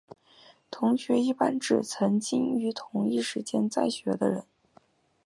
[0.71, 4.45] 同学一般指曾经于同一时间在学的人。